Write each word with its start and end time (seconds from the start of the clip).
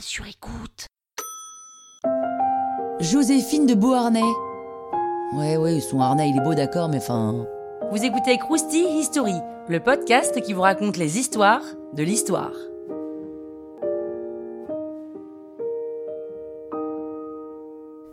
sur 0.00 0.26
écoute. 0.26 0.86
Joséphine 3.00 3.66
de 3.66 3.74
Beauharnais. 3.74 4.22
Ouais, 5.34 5.56
ouais, 5.56 5.80
son 5.80 6.00
harnais, 6.00 6.30
il 6.30 6.36
est 6.36 6.44
beau, 6.44 6.54
d'accord, 6.54 6.88
mais 6.88 6.98
enfin. 6.98 7.46
Vous 7.90 8.02
écoutez 8.02 8.38
Krusty 8.38 8.84
History, 8.98 9.34
le 9.68 9.80
podcast 9.80 10.40
qui 10.40 10.52
vous 10.52 10.62
raconte 10.62 10.96
les 10.96 11.18
histoires 11.18 11.62
de 11.92 12.02
l'histoire. 12.02 12.52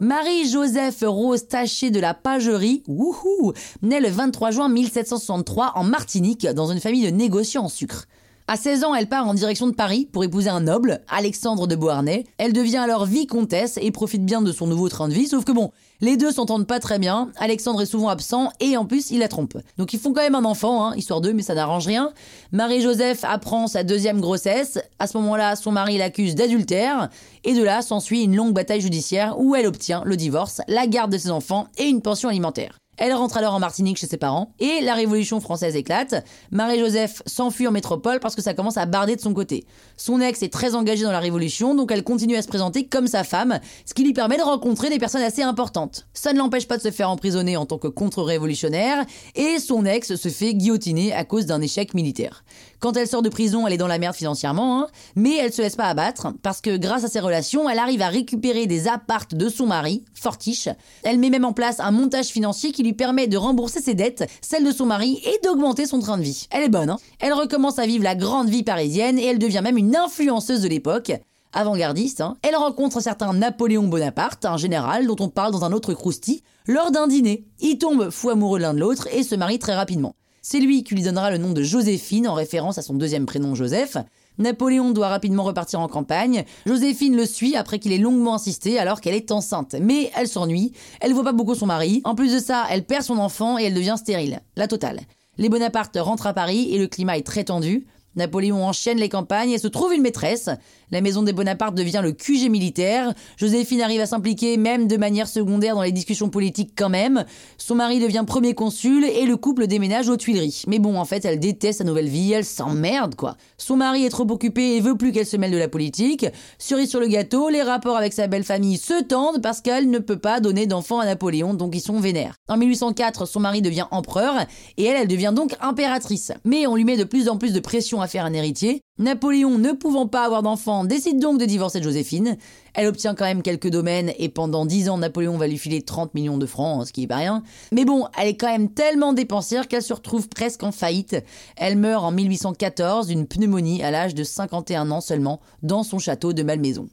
Marie-Joseph 0.00 1.04
Rose 1.06 1.46
Taché 1.46 1.90
de 1.90 2.00
la 2.00 2.12
Pagerie, 2.12 2.82
wouhou, 2.88 3.52
naît 3.82 4.00
le 4.00 4.08
23 4.08 4.50
juin 4.50 4.68
1763 4.68 5.72
en 5.76 5.84
Martinique 5.84 6.46
dans 6.46 6.72
une 6.72 6.80
famille 6.80 7.04
de 7.04 7.16
négociants 7.16 7.64
en 7.64 7.68
sucre. 7.68 8.06
À 8.52 8.56
16 8.58 8.84
ans, 8.84 8.94
elle 8.94 9.08
part 9.08 9.26
en 9.26 9.32
direction 9.32 9.66
de 9.66 9.72
Paris 9.72 10.06
pour 10.12 10.24
épouser 10.24 10.50
un 10.50 10.60
noble, 10.60 11.00
Alexandre 11.08 11.66
de 11.66 11.74
Beauharnais. 11.74 12.26
Elle 12.36 12.52
devient 12.52 12.76
alors 12.76 13.06
vicomtesse 13.06 13.78
et 13.80 13.90
profite 13.90 14.26
bien 14.26 14.42
de 14.42 14.52
son 14.52 14.66
nouveau 14.66 14.90
train 14.90 15.08
de 15.08 15.14
vie, 15.14 15.26
sauf 15.26 15.46
que 15.46 15.52
bon, 15.52 15.70
les 16.02 16.18
deux 16.18 16.30
s'entendent 16.30 16.66
pas 16.66 16.78
très 16.78 16.98
bien, 16.98 17.30
Alexandre 17.38 17.80
est 17.80 17.86
souvent 17.86 18.10
absent 18.10 18.52
et 18.60 18.76
en 18.76 18.84
plus 18.84 19.10
il 19.10 19.20
la 19.20 19.28
trompe. 19.28 19.56
Donc 19.78 19.94
ils 19.94 19.98
font 19.98 20.12
quand 20.12 20.20
même 20.20 20.34
un 20.34 20.44
enfant, 20.44 20.84
hein, 20.84 20.94
histoire 20.96 21.22
d'eux, 21.22 21.32
mais 21.32 21.40
ça 21.40 21.54
n'arrange 21.54 21.86
rien. 21.86 22.12
Marie-Joseph 22.50 23.24
apprend 23.24 23.68
sa 23.68 23.84
deuxième 23.84 24.20
grossesse, 24.20 24.78
à 24.98 25.06
ce 25.06 25.16
moment-là 25.16 25.56
son 25.56 25.72
mari 25.72 25.96
l'accuse 25.96 26.34
d'adultère, 26.34 27.08
et 27.44 27.54
de 27.54 27.62
là 27.62 27.80
s'ensuit 27.80 28.22
une 28.22 28.36
longue 28.36 28.52
bataille 28.52 28.82
judiciaire 28.82 29.40
où 29.40 29.56
elle 29.56 29.66
obtient 29.66 30.02
le 30.04 30.18
divorce, 30.18 30.60
la 30.68 30.86
garde 30.86 31.10
de 31.10 31.16
ses 31.16 31.30
enfants 31.30 31.68
et 31.78 31.84
une 31.84 32.02
pension 32.02 32.28
alimentaire. 32.28 32.81
Elle 32.98 33.14
rentre 33.14 33.38
alors 33.38 33.54
en 33.54 33.58
Martinique 33.58 33.96
chez 33.96 34.06
ses 34.06 34.18
parents 34.18 34.52
et 34.60 34.82
la 34.82 34.92
Révolution 34.92 35.40
française 35.40 35.76
éclate. 35.76 36.26
Marie-Joseph 36.50 37.22
s'enfuit 37.24 37.66
en 37.66 37.70
métropole 37.70 38.20
parce 38.20 38.34
que 38.34 38.42
ça 38.42 38.52
commence 38.52 38.76
à 38.76 38.84
barder 38.84 39.16
de 39.16 39.20
son 39.22 39.32
côté. 39.32 39.64
Son 39.96 40.20
ex 40.20 40.42
est 40.42 40.52
très 40.52 40.74
engagé 40.74 41.02
dans 41.02 41.10
la 41.10 41.18
Révolution, 41.18 41.74
donc 41.74 41.90
elle 41.90 42.04
continue 42.04 42.36
à 42.36 42.42
se 42.42 42.48
présenter 42.48 42.86
comme 42.86 43.06
sa 43.06 43.24
femme, 43.24 43.60
ce 43.86 43.94
qui 43.94 44.04
lui 44.04 44.12
permet 44.12 44.36
de 44.36 44.42
rencontrer 44.42 44.90
des 44.90 44.98
personnes 44.98 45.22
assez 45.22 45.40
importantes. 45.40 46.06
Ça 46.12 46.34
ne 46.34 46.38
l'empêche 46.38 46.68
pas 46.68 46.76
de 46.76 46.82
se 46.82 46.90
faire 46.90 47.08
emprisonner 47.08 47.56
en 47.56 47.64
tant 47.64 47.78
que 47.78 47.88
contre-révolutionnaire 47.88 49.06
et 49.36 49.58
son 49.58 49.86
ex 49.86 50.14
se 50.14 50.28
fait 50.28 50.52
guillotiner 50.52 51.14
à 51.14 51.24
cause 51.24 51.46
d'un 51.46 51.62
échec 51.62 51.94
militaire. 51.94 52.44
Quand 52.82 52.96
elle 52.96 53.06
sort 53.06 53.22
de 53.22 53.28
prison, 53.28 53.64
elle 53.64 53.74
est 53.74 53.78
dans 53.78 53.86
la 53.86 54.00
merde 54.00 54.16
financièrement, 54.16 54.80
hein, 54.80 54.88
mais 55.14 55.36
elle 55.36 55.52
se 55.52 55.62
laisse 55.62 55.76
pas 55.76 55.84
abattre 55.84 56.32
parce 56.42 56.60
que 56.60 56.76
grâce 56.76 57.04
à 57.04 57.08
ses 57.08 57.20
relations, 57.20 57.70
elle 57.70 57.78
arrive 57.78 58.02
à 58.02 58.08
récupérer 58.08 58.66
des 58.66 58.88
appartes 58.88 59.36
de 59.36 59.48
son 59.48 59.66
mari, 59.66 60.04
Fortiche. 60.14 60.68
Elle 61.04 61.20
met 61.20 61.30
même 61.30 61.44
en 61.44 61.52
place 61.52 61.78
un 61.78 61.92
montage 61.92 62.26
financier 62.26 62.72
qui 62.72 62.82
lui 62.82 62.92
permet 62.92 63.28
de 63.28 63.36
rembourser 63.36 63.80
ses 63.80 63.94
dettes, 63.94 64.28
celles 64.40 64.64
de 64.64 64.72
son 64.72 64.86
mari 64.86 65.22
et 65.24 65.38
d'augmenter 65.44 65.86
son 65.86 66.00
train 66.00 66.18
de 66.18 66.24
vie. 66.24 66.48
Elle 66.50 66.64
est 66.64 66.68
bonne, 66.68 66.90
hein 66.90 66.98
Elle 67.20 67.34
recommence 67.34 67.78
à 67.78 67.86
vivre 67.86 68.02
la 68.02 68.16
grande 68.16 68.48
vie 68.48 68.64
parisienne 68.64 69.16
et 69.16 69.26
elle 69.26 69.38
devient 69.38 69.60
même 69.62 69.78
une 69.78 69.94
influenceuse 69.94 70.62
de 70.62 70.68
l'époque 70.68 71.12
avant-gardiste, 71.52 72.20
hein. 72.20 72.36
elle 72.42 72.56
rencontre 72.56 72.96
un 72.96 73.00
certain 73.00 73.32
Napoléon 73.32 73.86
Bonaparte, 73.86 74.44
un 74.44 74.56
général 74.56 75.06
dont 75.06 75.16
on 75.20 75.28
parle 75.28 75.52
dans 75.52 75.64
un 75.64 75.72
autre 75.72 75.94
crousti, 75.94 76.42
lors 76.66 76.90
d'un 76.90 77.06
dîner. 77.06 77.46
Ils 77.60 77.78
tombent 77.78 78.10
fous 78.10 78.30
amoureux 78.30 78.58
l'un 78.58 78.74
de 78.74 78.80
l'autre 78.80 79.06
et 79.12 79.22
se 79.22 79.36
marient 79.36 79.60
très 79.60 79.76
rapidement. 79.76 80.16
C'est 80.44 80.58
lui 80.58 80.82
qui 80.82 80.96
lui 80.96 81.04
donnera 81.04 81.30
le 81.30 81.38
nom 81.38 81.52
de 81.52 81.62
Joséphine 81.62 82.26
en 82.26 82.34
référence 82.34 82.76
à 82.76 82.82
son 82.82 82.94
deuxième 82.94 83.26
prénom 83.26 83.54
Joseph. 83.54 83.96
Napoléon 84.38 84.90
doit 84.90 85.06
rapidement 85.06 85.44
repartir 85.44 85.78
en 85.78 85.86
campagne. 85.86 86.44
Joséphine 86.66 87.14
le 87.14 87.26
suit 87.26 87.54
après 87.54 87.78
qu'il 87.78 87.92
ait 87.92 87.98
longuement 87.98 88.34
insisté 88.34 88.76
alors 88.80 89.00
qu'elle 89.00 89.14
est 89.14 89.30
enceinte. 89.30 89.76
Mais 89.80 90.10
elle 90.16 90.26
s'ennuie, 90.26 90.72
elle 91.00 91.12
voit 91.12 91.22
pas 91.22 91.32
beaucoup 91.32 91.54
son 91.54 91.66
mari. 91.66 92.00
En 92.02 92.16
plus 92.16 92.34
de 92.34 92.40
ça, 92.40 92.64
elle 92.70 92.84
perd 92.84 93.04
son 93.04 93.18
enfant 93.18 93.56
et 93.56 93.64
elle 93.64 93.74
devient 93.74 93.94
stérile. 93.96 94.40
La 94.56 94.66
totale. 94.66 95.02
Les 95.38 95.48
Bonaparte 95.48 95.96
rentrent 95.96 96.26
à 96.26 96.34
Paris 96.34 96.74
et 96.74 96.78
le 96.78 96.88
climat 96.88 97.16
est 97.16 97.26
très 97.26 97.44
tendu. 97.44 97.86
Napoléon 98.16 98.64
enchaîne 98.64 98.98
les 98.98 99.08
campagnes 99.08 99.50
et 99.50 99.58
se 99.58 99.68
trouve 99.68 99.94
une 99.94 100.02
maîtresse. 100.02 100.50
La 100.90 101.00
maison 101.00 101.22
des 101.22 101.32
Bonaparte 101.32 101.74
devient 101.74 102.00
le 102.02 102.12
QG 102.12 102.50
militaire. 102.50 103.14
Joséphine 103.38 103.80
arrive 103.80 104.02
à 104.02 104.06
s'impliquer 104.06 104.58
même 104.58 104.86
de 104.86 104.98
manière 104.98 105.26
secondaire 105.26 105.74
dans 105.74 105.82
les 105.82 105.92
discussions 105.92 106.28
politiques 106.28 106.72
quand 106.76 106.90
même. 106.90 107.24
Son 107.56 107.74
mari 107.74 107.98
devient 107.98 108.24
premier 108.26 108.54
consul 108.54 109.04
et 109.04 109.24
le 109.24 109.36
couple 109.38 109.66
déménage 109.66 110.10
aux 110.10 110.18
Tuileries. 110.18 110.64
Mais 110.66 110.78
bon, 110.78 110.98
en 110.98 111.06
fait, 111.06 111.24
elle 111.24 111.40
déteste 111.40 111.78
sa 111.78 111.84
nouvelle 111.84 112.08
vie, 112.08 112.32
elle 112.32 112.44
s'emmerde 112.44 113.14
quoi. 113.14 113.36
Son 113.56 113.76
mari 113.76 114.04
est 114.04 114.10
trop 114.10 114.30
occupé 114.30 114.76
et 114.76 114.80
veut 114.80 114.96
plus 114.96 115.12
qu'elle 115.12 115.26
se 115.26 115.38
mêle 115.38 115.50
de 115.50 115.56
la 115.56 115.68
politique. 115.68 116.26
Cerise 116.58 116.90
sur 116.90 117.00
le 117.00 117.06
gâteau, 117.06 117.48
les 117.48 117.62
rapports 117.62 117.96
avec 117.96 118.12
sa 118.12 118.26
belle 118.26 118.44
famille 118.44 118.76
se 118.76 119.02
tendent 119.02 119.40
parce 119.40 119.62
qu'elle 119.62 119.88
ne 119.88 119.98
peut 119.98 120.18
pas 120.18 120.40
donner 120.40 120.66
d'enfant 120.66 121.00
à 121.00 121.06
Napoléon, 121.06 121.54
donc 121.54 121.74
ils 121.74 121.80
sont 121.80 122.00
vénères. 122.00 122.34
En 122.48 122.58
1804, 122.58 123.26
son 123.26 123.40
mari 123.40 123.62
devient 123.62 123.86
empereur 123.90 124.34
et 124.76 124.84
elle, 124.84 125.00
elle 125.00 125.08
devient 125.08 125.32
donc 125.34 125.56
impératrice. 125.62 126.32
Mais 126.44 126.66
on 126.66 126.76
lui 126.76 126.84
met 126.84 126.98
de 126.98 127.04
plus 127.04 127.30
en 127.30 127.38
plus 127.38 127.54
de 127.54 127.60
pression 127.60 128.01
à 128.02 128.08
faire 128.08 128.24
un 128.24 128.32
héritier. 128.32 128.82
Napoléon, 128.98 129.58
ne 129.58 129.72
pouvant 129.72 130.06
pas 130.06 130.24
avoir 130.24 130.42
d'enfant, 130.42 130.84
décide 130.84 131.18
donc 131.18 131.40
de 131.40 131.44
divorcer 131.44 131.78
de 131.78 131.84
Joséphine. 131.84 132.36
Elle 132.74 132.86
obtient 132.86 133.14
quand 133.14 133.24
même 133.24 133.42
quelques 133.42 133.70
domaines 133.70 134.12
et 134.18 134.28
pendant 134.28 134.66
10 134.66 134.90
ans, 134.90 134.98
Napoléon 134.98 135.38
va 135.38 135.46
lui 135.46 135.58
filer 135.58 135.82
30 135.82 136.14
millions 136.14 136.38
de 136.38 136.46
francs, 136.46 136.86
ce 136.86 136.92
qui 136.92 137.04
est 137.04 137.06
pas 137.06 137.16
rien. 137.16 137.42
Mais 137.72 137.84
bon, 137.84 138.06
elle 138.18 138.28
est 138.28 138.36
quand 138.36 138.52
même 138.52 138.68
tellement 138.68 139.12
dépensière 139.12 139.68
qu'elle 139.68 139.82
se 139.82 139.94
retrouve 139.94 140.28
presque 140.28 140.62
en 140.62 140.72
faillite. 140.72 141.16
Elle 141.56 141.76
meurt 141.76 142.04
en 142.04 142.12
1814 142.12 143.06
d'une 143.06 143.26
pneumonie 143.26 143.82
à 143.82 143.90
l'âge 143.90 144.14
de 144.14 144.24
51 144.24 144.90
ans 144.90 145.00
seulement 145.00 145.40
dans 145.62 145.82
son 145.82 145.98
château 145.98 146.32
de 146.32 146.42
Malmaison. 146.42 146.88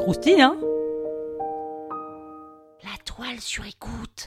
Croustille, 0.00 0.42
hein? 0.42 0.56
La 2.82 2.98
toile 3.04 3.40
sur 3.40 3.64
écoute. 3.64 4.26